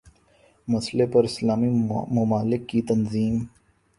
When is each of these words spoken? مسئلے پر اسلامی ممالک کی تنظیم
مسئلے 0.67 1.05
پر 1.05 1.23
اسلامی 1.23 1.69
ممالک 2.15 2.67
کی 2.69 2.81
تنظیم 2.81 3.37